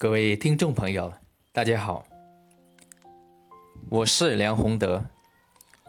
[0.00, 1.12] 各位听众朋友，
[1.50, 2.06] 大家好，
[3.90, 5.04] 我是梁宏德，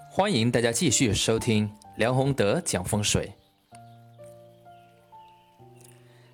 [0.09, 3.31] 欢迎大家继续收听梁宏德讲风水。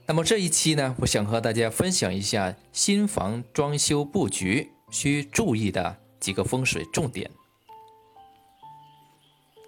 [0.05, 7.29] 那么这一期呢，我想和大家分享一下新房装修布局需注意的几个风水重点。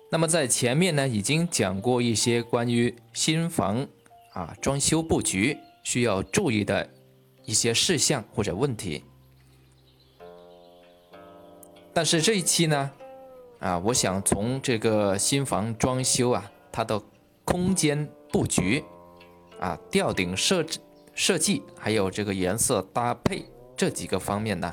[0.10, 3.86] 那么在前面呢，已经讲过一些关于新房
[4.32, 6.90] 啊装修布局需要注意的
[7.48, 9.04] 一些事项或者问题。
[11.94, 12.92] 但是这一期呢，
[13.60, 17.02] 啊，我想从这个新房装修啊，它的
[17.44, 18.84] 空间布局。
[19.60, 20.80] 啊，吊顶设置
[21.16, 23.44] 设计，还有这个颜色搭配
[23.76, 24.72] 这几个方面呢，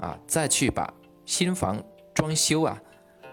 [0.00, 0.92] 啊，再去把
[1.24, 1.80] 新房
[2.12, 2.82] 装修啊，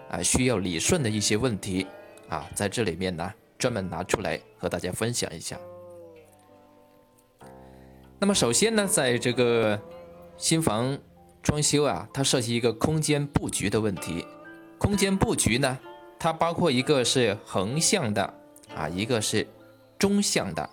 [0.08, 1.88] 啊需要理顺的一些问题
[2.28, 5.58] 啊，在这里面呢专门拿出来和大家分享一下。
[8.24, 9.78] 那么首先呢，在这个
[10.38, 10.98] 新房
[11.42, 14.24] 装修啊，它涉及一个空间布局的问题。
[14.78, 15.78] 空间布局呢，
[16.18, 18.34] 它包括一个是横向的
[18.74, 19.46] 啊，一个是。
[19.98, 20.70] 中向的，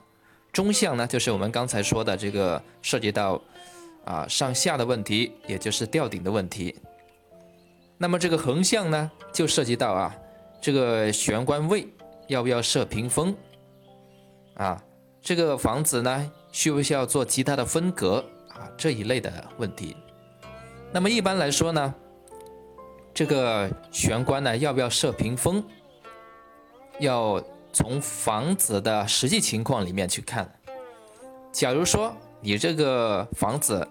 [0.54, 3.42] 中向呢，就是我们刚才说的这个涉及到
[4.06, 6.74] 啊上下的问题，也就是吊顶的问题。
[7.98, 10.16] 那么这个横向呢，就涉及到啊
[10.62, 11.86] 这个玄关位
[12.28, 13.36] 要不要设屏风
[14.56, 14.82] 啊，
[15.22, 19.96] 这个房子呢需不需要做其他的分隔啊这一类的问题。
[20.92, 21.94] 那么一般来说呢，
[23.14, 25.64] 这个玄关呢要不要设屏风，
[27.00, 27.44] 要。
[27.74, 30.54] 从房子的实际情况里面去看，
[31.54, 33.88] 假如说你这个房子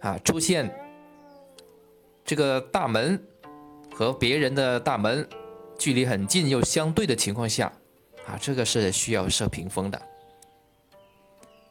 [0.00, 0.68] 啊出现
[2.24, 3.16] 这个大门
[3.94, 5.24] 和别人的大门
[5.78, 7.72] 距离很近又相对的情况下
[8.26, 10.02] 啊，这个是需要设屏风的。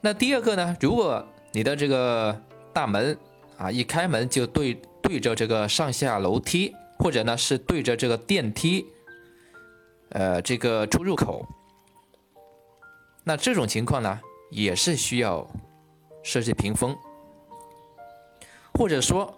[0.01, 2.39] 那第二个呢，如果你的这个
[2.73, 3.17] 大门
[3.57, 8.85] 啊一开门就对对着这个上下楼梯，或者呢是对着这个电梯。
[10.11, 11.45] 呃，这个出入口，
[13.23, 15.47] 那这种情况呢，也是需要
[16.23, 16.97] 设置屏风，
[18.73, 19.31] 或者说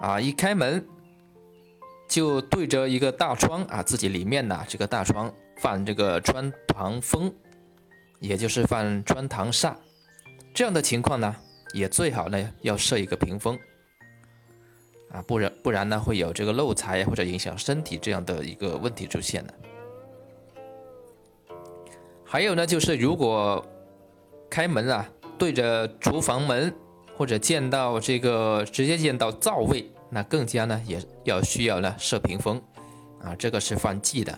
[0.00, 0.84] 啊，一开门
[2.08, 7.32] 就对着一个大窗啊，自己里面呢这个大窗放这个穿堂风，
[8.18, 9.72] 也就是放穿堂煞，
[10.58, 11.36] 这样的情况呢，
[11.72, 13.56] 也最好呢要设一个屏风
[15.08, 19.54] 啊，不然不然呢会有这个漏财或者影响身体这样的一个问题出现的。
[22.24, 23.64] 还有呢，就是如果
[24.50, 25.08] 开门啊，
[25.38, 26.74] 对着厨房门
[27.16, 32.60] 或者见到这个直接见到灶位，那更加呢也要需要呢设屏风
[33.22, 34.32] 啊，这个是犯忌的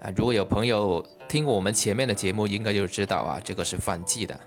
[0.00, 0.10] 啊。
[0.16, 4.40] 如果有朋友听过我们前面的节目，应该就知道啊，这个是犯忌的。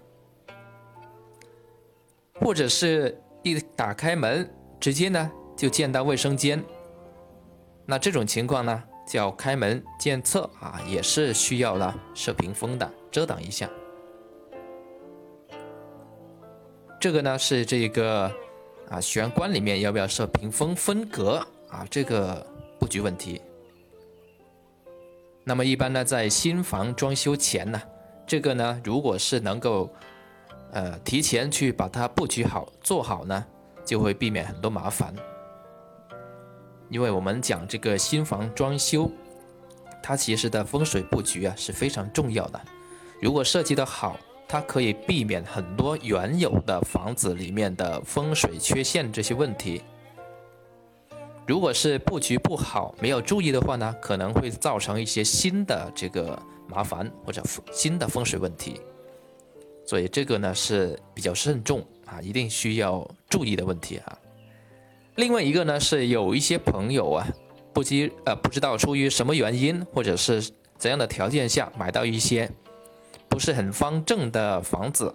[2.41, 6.61] 或者是一打开门，直接呢就见到卫生间，
[7.85, 8.83] 那这种情况呢？
[9.03, 13.69] 叫开门见厕啊，也是需要呢设屏风的，遮挡一下。
[16.97, 18.31] 这个呢是这个
[18.89, 21.85] 啊玄关里面要不要设屏风分隔啊？
[21.89, 22.45] 这个
[22.79, 23.41] 布局问题。
[25.43, 27.81] 那么一般呢，在新房装修前呢，
[28.25, 29.91] 这个呢如果是能够
[30.71, 33.45] 呃提前去把它布局好做好呢，
[33.85, 35.13] 就会避免很多麻烦。
[36.89, 39.09] 因为我们讲这个新房装修，
[40.03, 42.59] 它其实的风水布局啊是非常重要的。
[43.21, 44.17] 如果设计的好，
[44.47, 49.81] 它可以避免很多原有的房子里面的风水缺陷这些问题。
[51.47, 56.37] 如果是布局不好，没有注意的话呢，可能会造成一些新的这个
[56.67, 58.81] 麻烦或者新的风水问题。
[59.91, 64.17] 所以这个呢是比较慎重啊，一定需要注意的问题啊。
[65.15, 67.27] 另外一个呢，是有一些朋友啊，
[67.73, 70.41] 不知呃不知道出于什么原因，或者是
[70.77, 72.49] 怎样的条件下买到一些
[73.27, 75.13] 不是很方正的房子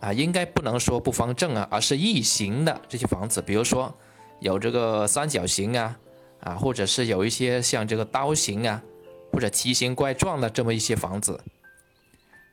[0.00, 3.94] 啊，应该不能说不方正啊，而是异形的这些房子，比如说
[4.40, 5.98] 有这个三角形啊
[6.40, 8.82] 啊，或者是有一些像这个刀形啊，
[9.30, 11.38] 或者奇形怪状的这么一些房子。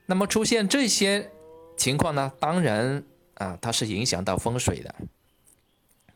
[0.09, 1.29] 那么出现这些
[1.77, 3.03] 情况呢，当然
[3.35, 4.95] 啊，它是影响到风水的。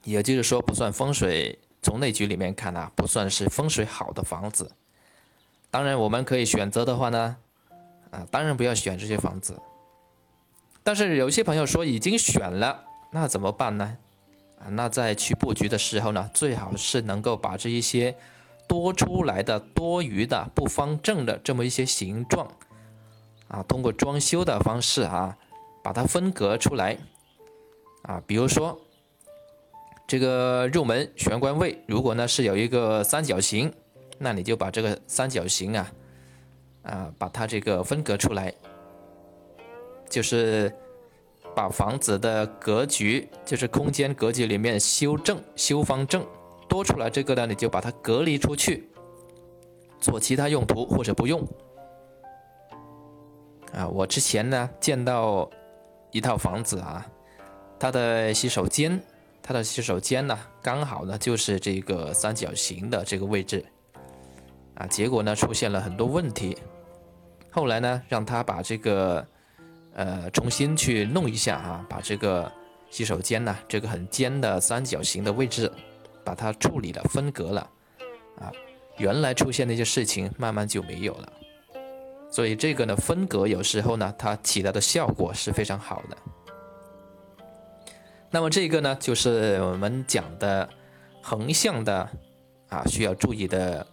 [0.03, 4.71] 也就是说，不算风水，从内局里面看啊，不算是风水好的房子。
[5.69, 7.37] 当然，我们可以选择的话呢，
[8.09, 9.61] 啊，当然不要选这些房子。
[10.81, 13.95] 但是有些朋友说已经选了，那怎么办呢？
[14.57, 18.15] 啊，那在去布局的时候呢，最好是能够把这一些
[18.67, 22.51] 多出来的、多余的、不方正的这么一些形状，
[23.53, 25.37] 啊，通过装修的方式啊，
[25.83, 26.97] 把它分隔出来。
[28.01, 28.75] 啊，比如说
[30.07, 33.71] 这个入门玄关位，如果呢是有一个三角形，
[34.17, 35.91] 那你就把这个三角形啊
[36.81, 38.51] 啊把它这个分隔出来，
[40.09, 40.73] 就是
[41.55, 46.25] 把房子的格局，就是空间格局里面修正修方正
[46.67, 48.89] 多出来这个呢，你就把它隔离出去，
[49.99, 51.47] 做其他用途或者不用。
[53.73, 55.49] 啊，我之前呢见到
[56.11, 57.05] 一套房子啊，
[57.79, 59.01] 它的洗手间，
[59.41, 63.65] 它的洗手间呢刚好呢就是这个三角形的这个位置，
[64.75, 66.55] 啊，结果呢出现了很多问题，
[67.49, 69.25] 后来呢让他把这个
[69.95, 72.51] 呃重新去弄一下啊，把这个
[72.91, 75.71] 洗手间呢这个很尖的三角形的位置，
[76.23, 77.69] 把它处理了分隔了，
[78.37, 78.51] 啊，
[78.97, 81.33] 原来出现那些事情慢慢就没有了。
[82.33, 86.17] 所以这个呢，分隔有时候呢，它起到的效果是非常好的。
[88.31, 90.67] 那么这个呢，就是我们讲的
[91.21, 92.09] 横向的
[92.69, 93.85] 啊，需要注意的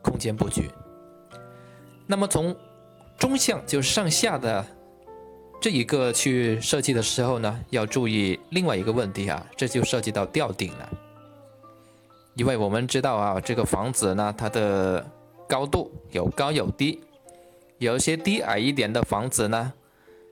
[0.00, 0.70] 空间布局。
[2.06, 2.54] 那么从
[3.18, 4.64] 中向，就是上下的
[5.60, 10.88] 这一个去设计的时候呢，要注意另外一个问题啊，这就涉及到吊顶了。
[12.36, 15.04] 因为我们知道啊，这个房子呢，它的
[15.48, 17.02] 高度有高有低。
[17.82, 19.72] 有一些低矮一点的房子呢，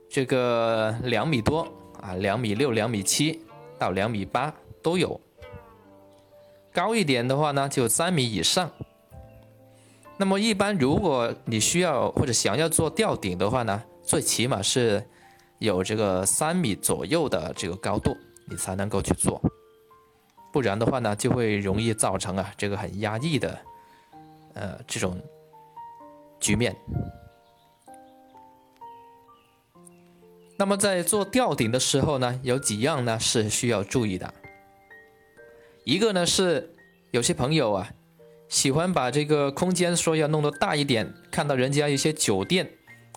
[0.08, 1.66] 这个两米多
[2.00, 3.44] 啊，两米六、两米七
[3.76, 5.20] 到两米八都有。
[6.72, 8.70] 高一点的话呢，就三米以上。
[10.16, 15.04] 那么一般如果你需要或者想要做吊顶的话呢，最起码是
[15.58, 18.16] 有这个三米左右的这个高度，
[18.48, 19.42] 你才能够去做。
[20.52, 23.58] 不然的话呢，就会容易造成啊这个很压抑的
[24.54, 25.20] 呃这种
[26.38, 26.76] 局面。
[30.60, 34.34] 那么在做吊顶的时候呢，有几样呢是需要注意的。
[35.84, 36.74] 一个呢是
[37.12, 37.88] 有些朋友啊，
[38.50, 42.70] 喜欢把这个空间说要弄得大一点，看到人家一些酒店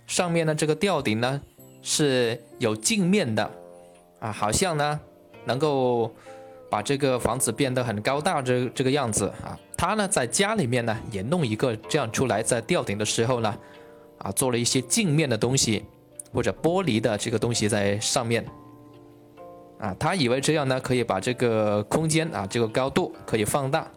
[0.08, 1.42] 上面呢这个吊顶呢
[1.82, 3.52] 是有镜面的
[4.20, 4.98] 啊，好像呢
[5.44, 6.16] 能够
[6.70, 9.60] 把这个房子变得很高大这这个样子啊。
[9.78, 13.54] 他呢在家里面呢也弄一个这样出来，在吊顶的时候呢
[14.20, 15.84] 啊做了一些镜面的东西。
[16.34, 18.44] 或者玻璃的这个东西在上面，
[19.78, 23.88] 啊，他以为这样呢可以把这个空间啊这个高度可以放大，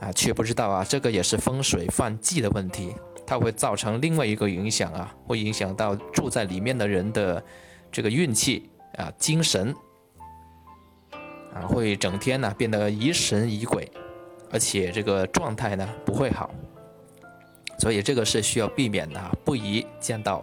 [0.00, 2.94] 啊，却不知道啊这个也是风水犯忌的问题，
[3.26, 7.42] 它会造成另外一个影响啊，会影响到住在里面的人的
[7.92, 9.74] 这个运气啊精神，
[11.52, 13.86] 啊会整天呢变得疑神疑鬼，
[14.50, 16.50] 而且这个状态呢不会好，
[17.78, 20.42] 所以这个是需要避免的，不宜见到。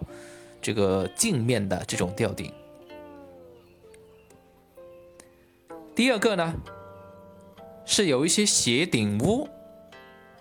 [0.62, 2.51] 这个镜面的这种吊顶。
[5.95, 6.54] 第二个呢，
[7.86, 9.48] 是有一些斜顶屋，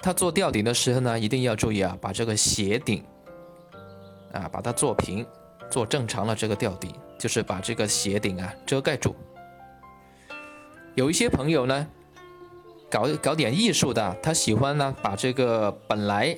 [0.03, 3.03] 它做吊顶的时候呢，一定要注意啊，把这个斜顶
[4.33, 5.27] 啊，把它做平，
[5.71, 9.17] 做正常的这个吊顶，就是把这个斜顶啊遮盖住。
[10.95, 11.87] 有一些朋友呢，
[12.91, 16.37] 搞搞点艺术的，他喜欢呢，把这个本来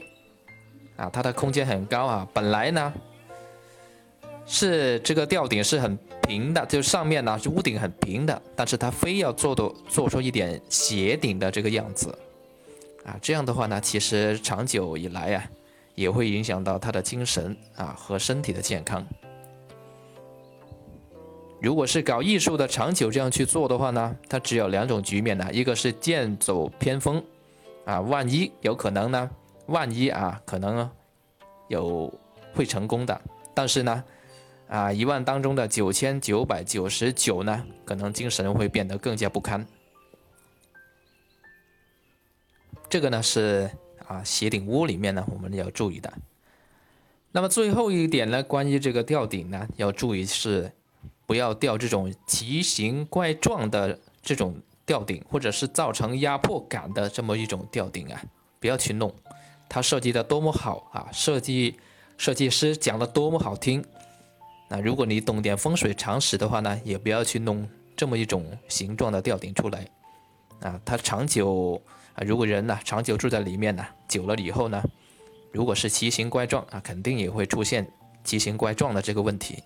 [0.97, 2.93] 啊，它的空间很高啊，本来呢。
[4.51, 5.97] 是这个吊顶是很
[6.27, 12.09] 平的，就上面呢是屋顶很平的，但是它非要做的做出一点斜顶的这个样子，
[13.05, 15.45] 啊，这样的话呢，其实长久以来啊，
[15.95, 19.07] 也会影响到他的精神啊和身体的健康。
[21.61, 27.23] 如果是搞艺术的，长久这样去做的话呢，它只有两种局面呢，一个是剑走偏锋，
[27.85, 29.31] 啊，万一有可能呢，
[29.67, 30.91] 万一啊，可能
[31.69, 32.11] 有
[32.55, 33.21] 会成功的，
[33.53, 34.03] 但是呢。
[34.69, 39.67] 啊，一万当中的九千九百九十九呢，可能精神会变得更加不堪。
[42.91, 43.71] 这个呢是
[44.07, 46.13] 啊斜顶屋里面呢我们要注意的。
[47.33, 50.71] 那么最后一点呢，关于这个吊顶呢，要注意是
[51.27, 58.23] 不要吊这种奇形怪状的这种吊顶，或者是造成压迫感的这么一种吊顶啊，
[58.61, 59.15] 不要去弄。
[59.69, 61.79] 它设计的多么好啊，设计
[62.19, 63.83] 设计师讲的多么好听。
[64.69, 69.89] 那如果你懂点风水常识的话呢，也不要去弄这么一种形状的吊顶出来，
[70.61, 71.81] 啊，它长久
[72.15, 74.83] 啊，如果人呢长久住在里面呢，久了以后呢，
[75.53, 77.91] 如果是奇形怪状啊，肯定也会出现
[78.25, 79.63] 奇形怪状的这个问题。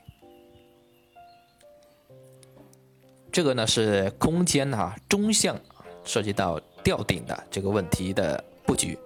[3.32, 5.58] 这个呢是空间哈中向
[6.04, 8.96] 涉及到吊顶的这个问题的布局。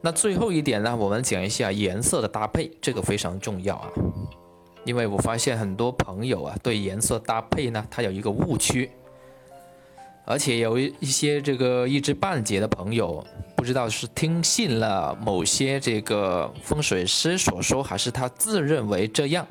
[0.00, 3.90] 那最后一点呢，我们讲一下颜色的搭配，这个非常重要啊。
[4.84, 8.90] 因为我发现很多朋友啊，对颜色搭配呢，他有一个误区，
[10.24, 13.24] 而且有一些这个一知半解的朋友，
[13.54, 19.46] 不知道是听信了某些这个风水师所说，还是他自认为这样，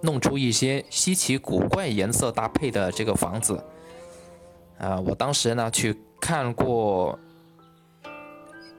[0.00, 3.60] 弄出一些稀奇古怪颜色搭配的这个房子。
[4.78, 7.18] 啊，我当时呢去看过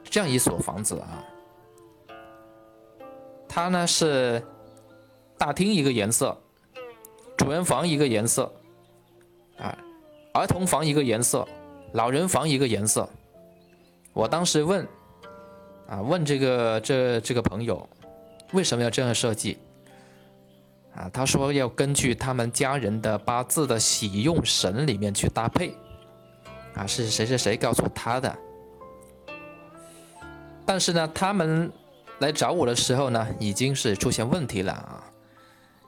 [0.02, 1.22] 这样一所房子啊，
[3.46, 4.42] 它呢是。
[5.44, 6.34] 大厅一个颜色，
[7.36, 8.50] 主人房一个颜色，
[9.58, 9.76] 啊，
[10.32, 11.46] 儿童房一个颜色，
[11.92, 13.06] 老人房一个颜色。
[14.14, 14.88] 我当时问，
[15.86, 17.86] 啊，问这个这这个朋友，
[18.54, 19.58] 为什么要这样设计？
[20.94, 25.74] 啊，他说要根据他们家人的八字的喜用神里面去搭配，
[26.74, 28.34] 啊，是谁谁谁告诉他的。
[30.64, 31.70] 但是呢，他们
[32.20, 35.04] 来找我的时候呢，已经是出现问题了啊。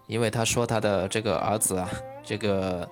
[0.06, 1.90] 因为他说他的这个儿子啊，
[2.22, 2.88] 这个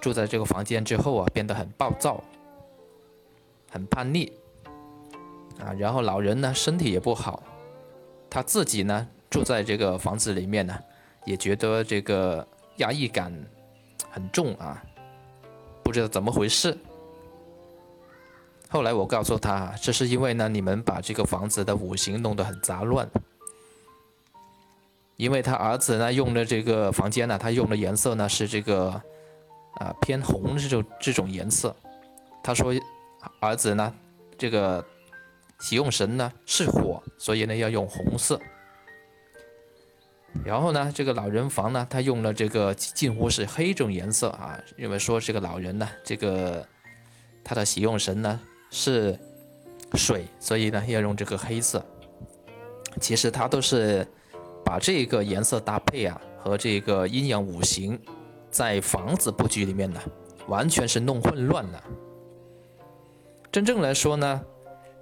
[0.00, 2.22] 住在这个房间之后啊，变得很暴躁，
[3.70, 4.32] 很叛逆
[5.60, 5.72] 啊。
[5.74, 7.42] 然后老人呢身体也不好，
[8.30, 10.78] 他自己呢住在这个房子里面呢，
[11.26, 12.46] 也觉得这个
[12.76, 13.32] 压抑感
[14.10, 14.82] 很重啊，
[15.82, 16.76] 不知道怎么回事。
[18.70, 23.06] 后来我告诉他，这是因为呢你们把这个房子的五行弄得很杂乱。
[25.16, 28.88] 因为他儿子呢用的这个房间呢，他用的颜色呢是这个
[29.74, 31.74] 啊偏红这种这种颜色。
[32.42, 32.74] 他说
[33.38, 33.94] 儿子呢
[34.36, 34.84] 这个
[35.60, 38.40] 喜用神呢是火，所以呢要用红色。
[40.44, 46.66] 然后呢这个老人房呢他用了这个近乎是黑这种颜色啊，认为说这个老人呢这个
[47.44, 48.40] 他的喜用神呢
[48.70, 49.16] 是
[49.94, 51.84] 水，所以呢要用这个黑色。
[53.00, 54.04] 其实他都是。
[54.72, 58.00] 把这个颜色搭配啊，和这个阴阳五行，
[58.50, 60.00] 在房子布局里面呢，
[60.48, 61.84] 完全是弄混乱了。
[63.50, 64.40] 真正来说呢，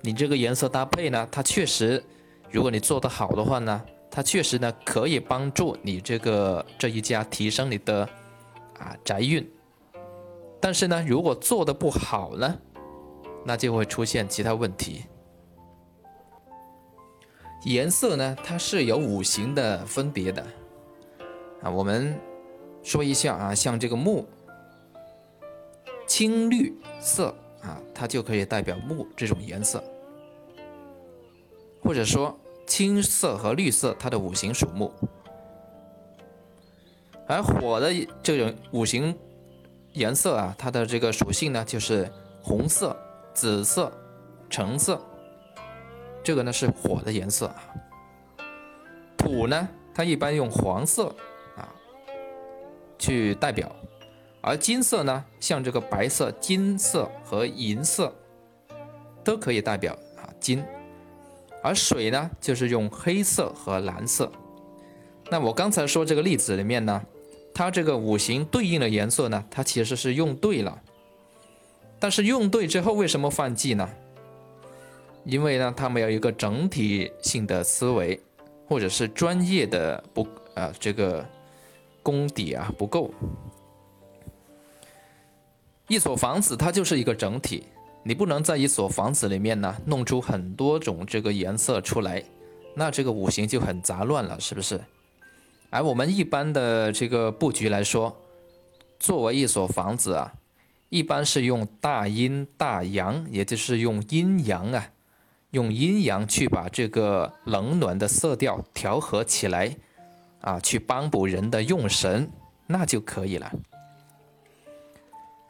[0.00, 2.02] 你这个颜色搭配呢，它确实，
[2.50, 8.02] 如果你做得好的话呢，它确实呢可以帮助你这个这一家提升你的
[8.76, 9.48] 啊宅运。
[10.60, 12.58] 但是呢，如果做的不好呢，
[13.44, 15.04] 那就会出现其他问题。
[17.64, 20.44] 颜色呢，它是有五行的分别的
[21.62, 21.70] 啊。
[21.70, 22.18] 我们
[22.82, 24.26] 说一下啊，像这个木，
[26.06, 29.84] 青绿色啊，它就可以代表木这种颜色，
[31.82, 34.90] 或者说青色和绿色，它的五行属木。
[37.26, 39.14] 而火的这种五行
[39.92, 42.10] 颜色啊，它的这个属性呢，就是
[42.42, 42.96] 红色、
[43.34, 43.92] 紫色、
[44.48, 44.98] 橙色。
[46.22, 47.62] 这个呢是火的颜色啊，
[49.16, 51.14] 土呢，它一般用黄色
[51.56, 51.68] 啊
[52.98, 53.74] 去代表，
[54.40, 58.14] 而金色呢，像这个白色、金色和银色
[59.24, 60.62] 都可以代表啊金，
[61.62, 64.30] 而水呢，就是用黑色和蓝色。
[65.30, 67.02] 那我刚才说这个例子里面呢，
[67.54, 70.80] 它这个五行对应的颜色呢，它其实是用对了，
[71.98, 73.88] 但是用对之后为什么犯忌呢？
[75.24, 78.20] 因为呢，他们有一个整体性的思维，
[78.66, 81.24] 或者是专业的不啊这个
[82.02, 83.12] 功底啊不够。
[85.88, 87.64] 一所房子它就是一个整体，
[88.02, 92.22] 你不能在一所房子里面呢弄出很多种这个颜色出来，
[92.74, 94.80] 那这个五行就很杂乱了，是不是？
[95.68, 98.16] 而我们一般的这个布局来说，
[98.98, 100.32] 作为一所房子啊，
[100.88, 104.88] 一般是用大阴大阳，也就是用阴阳啊。
[105.50, 109.74] 用阴阳去把这个冷暖的色调调和起来，
[110.40, 112.30] 啊，去帮补人的用神，
[112.68, 113.52] 那就可以了。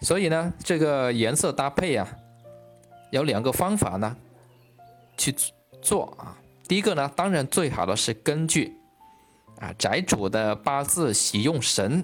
[0.01, 2.09] 所以呢，这个颜色搭配啊，
[3.11, 4.17] 有两个方法呢，
[5.19, 5.35] 去
[5.83, 6.35] 做啊。
[6.67, 8.75] 第一个呢，当然最好的是根据
[9.59, 12.03] 啊宅主的八字喜用神，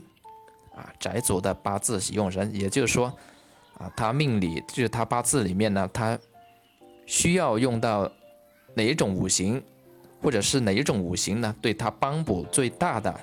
[0.74, 3.06] 啊宅主的八字喜用神，也就是说，
[3.78, 6.18] 啊他命里就是他八字里面呢，他。
[7.06, 8.10] 需要用到
[8.74, 9.62] 哪一种五行，
[10.20, 11.54] 或者是哪一种五行呢？
[11.62, 13.18] 对他帮补最大的，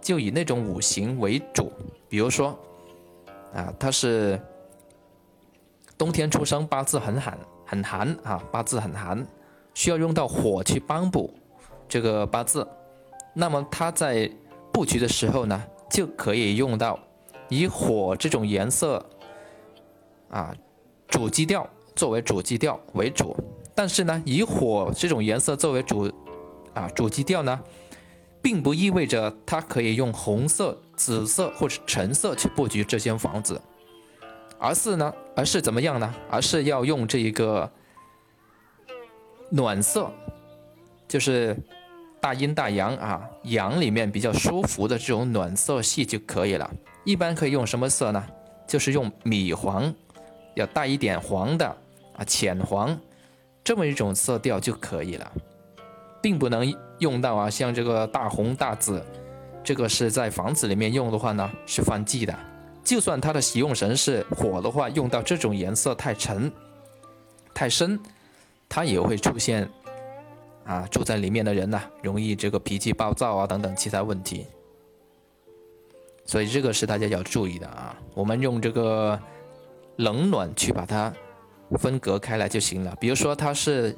[0.00, 1.72] 就以那种五行为主。
[2.08, 2.58] 比如说，
[3.54, 4.38] 啊，他是
[5.96, 9.26] 冬天出生，八字很寒，很寒啊，八字很寒，
[9.72, 11.32] 需要用到火去帮补
[11.88, 12.66] 这个八字。
[13.32, 14.30] 那么他在
[14.72, 16.98] 布局的时候呢，就可以用到
[17.48, 19.02] 以火这种颜色
[20.28, 20.54] 啊
[21.08, 21.66] 主基调。
[21.94, 23.36] 作为主基调为主，
[23.74, 26.10] 但是呢，以火这种颜色作为主
[26.74, 27.60] 啊主基调呢，
[28.40, 33.60] 并不意味着它可以用红色、紫色或者橙色去布局这间房子，
[34.58, 36.14] 而是呢，而是怎么样呢？
[36.30, 37.70] 而是要用这一个
[39.50, 40.10] 暖色，
[41.06, 41.56] 就是
[42.20, 46.70] 大阴大阳啊，阳里面比较舒服的这种暖色系就可以了。
[47.04, 48.24] 一般可以用什么色呢？
[48.66, 49.92] 就是用米黄，
[50.54, 51.76] 要带一点黄的
[52.24, 52.98] 浅黄
[53.64, 55.32] 这么一种色调就可以了。
[56.22, 59.04] 并不能用到啊，像这个大红大紫，
[59.64, 62.32] 这个是在房子里面用的话呢，是犯忌的。
[62.84, 66.50] 就算它的喜用神是火的话，用到这种颜色太沉、
[67.52, 67.98] 太深，
[68.68, 69.68] 它也会出现
[70.64, 74.46] 啊，住在里面的人呢，容易这个脾气暴躁啊等等其他问题。
[76.24, 77.98] 所以这个是大家要注意的啊。
[78.14, 79.20] 我们用这个
[79.96, 81.12] 冷暖去把它
[81.78, 82.96] 分隔开来就行了。
[83.00, 83.96] 比如说它是。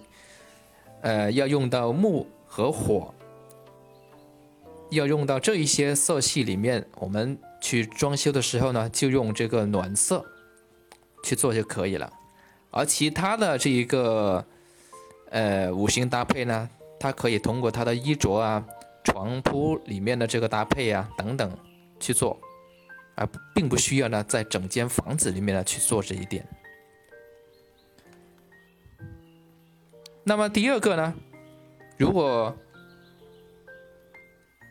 [1.07, 3.13] 呃，要用到木和火，
[4.89, 10.25] 要用到这一些色系里面，我们去装修的时候呢，就用这个暖色
[11.23, 12.11] 去做就可以了。
[12.71, 14.43] 而其他的这一个
[15.29, 18.65] 呃五行搭配呢，它可以通过它的衣着啊、
[19.05, 21.55] 床铺里面的这个搭配啊等等
[22.01, 22.41] 去做，
[23.15, 26.49] 而并不需要呢在整间房子里面呢去做这一点。
[30.25, 31.15] 那么第二个呢，
[31.99, 32.55] 如果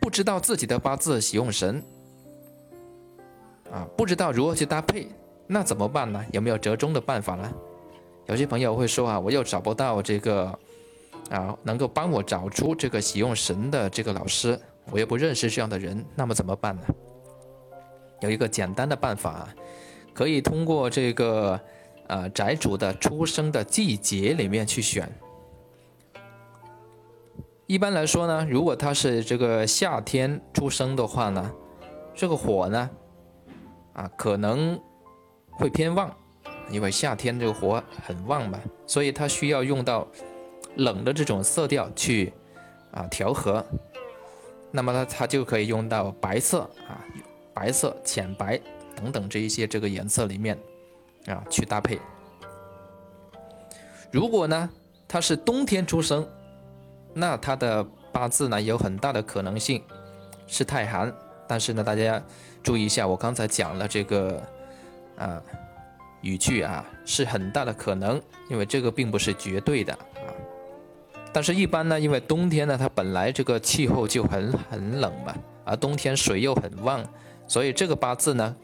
[0.02, 1.82] 不知道自己的八字喜用神
[3.72, 5.08] 啊，不知道如何去搭配，
[5.46, 6.26] 那怎么办呢？
[6.32, 7.54] 有没有折中的办法呢？
[8.26, 10.60] 有些朋友会说啊，我又找不到这个
[11.30, 16.82] 啊，能够帮我找出这个喜用神的这个老师，我又不认识这样的人，那么怎么办呢？
[18.22, 19.48] 有一个简单的办法，
[20.14, 21.60] 可以通过这个
[22.08, 25.08] 呃宅主的出生的季节里面去选。
[27.66, 31.52] 一般来说呢，如果他是这个夏天出生的话呢，
[32.14, 32.90] 这个火呢，
[33.94, 34.78] 啊可能
[35.50, 36.14] 会偏旺，
[36.70, 40.06] 因为夏天这个火很旺嘛，所以他需要用到
[40.76, 42.34] 冷的这种色调去
[42.92, 43.66] 啊调和。
[44.70, 47.00] 那么呢，它就可以用到白色啊、
[47.54, 48.60] 白色、浅白
[48.96, 50.58] 等等这一些这个颜色里面
[51.28, 51.98] 啊去搭配。
[54.12, 54.70] 如果呢，
[55.08, 56.28] 他是冬天出生。
[57.14, 59.82] 那他的八字呢，有很大的可能性
[60.48, 61.14] 是太寒，
[61.48, 62.22] 但是呢，大家
[62.64, 64.42] 注意一下，我刚才讲了这个
[65.18, 65.42] 啊
[66.22, 70.00] 语句啊，是很大的可能，因为这个并不是绝对的啊。
[71.32, 77.04] 但是，一般呢，因为冬天呢，它本来这个气候就很很冷嘛，而冬天水又很旺，
[77.48, 78.56] 所以这个八字呢，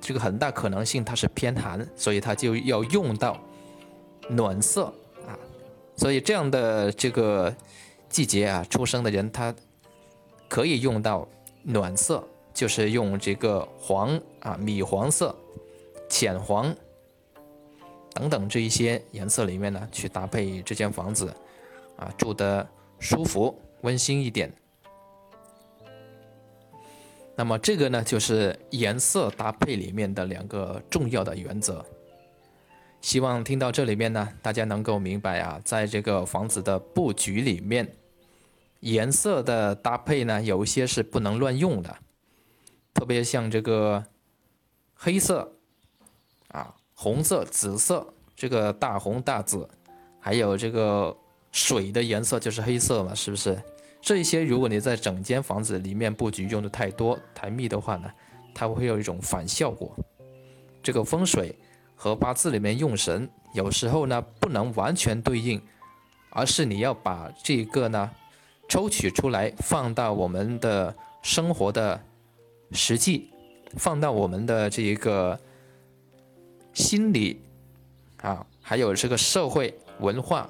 [0.00, 3.38] 这个很大可能性它是偏寒，所以它就要用到
[4.28, 4.84] 暖色
[5.26, 5.38] 啊，
[5.96, 7.54] 所以这样的这个。
[8.12, 9.54] 季节啊，出生的人他
[10.46, 11.26] 可以用到
[11.62, 12.22] 暖色，
[12.52, 15.34] 就是用这个黄啊、米黄色、
[16.10, 16.76] 浅黄
[18.12, 21.34] 等等这一些颜色里面呢，去搭配这间房子
[21.96, 24.52] 啊，住的舒服、温馨一点。
[27.34, 31.82] 那么这个呢，就是颜色搭配里面的两个重要的原则。
[33.00, 37.90] 希望听到这里面呢，大家能够明白啊，在这个房子的布局里面。
[38.82, 41.96] 颜色的搭配呢，有一些是不能乱用的，
[42.92, 44.04] 特别像这个
[44.92, 45.52] 黑色
[46.48, 49.68] 啊、红色、紫色，这个大红大紫，
[50.18, 51.16] 还有这个
[51.52, 53.56] 水的颜色就是黑色嘛，是不是？
[54.00, 58.10] 这一些如果你在整间房子里面布局用的太多、太密的话呢，
[58.52, 59.96] 它会有一种反效果。
[60.82, 61.56] 这个风水
[61.94, 65.62] 和八字里面用神有时候呢不能完全对应，
[66.30, 68.10] 而是你要把这个呢。
[68.72, 72.02] 抽取出来，放到我们的生活的
[72.70, 73.30] 实际，
[73.76, 75.38] 放到我们的这一个
[76.72, 77.42] 心理
[78.22, 80.48] 啊，还有这个社会文化，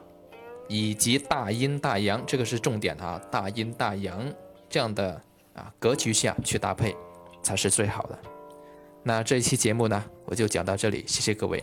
[0.68, 4.32] 以及大阴大阳，这个是重点啊，大阴大阳
[4.70, 5.20] 这样的
[5.54, 6.94] 啊格局下去搭配，
[7.42, 8.16] 才是最好的。
[9.02, 11.60] 那这一期节目呢，我就讲到这里，谢谢各位。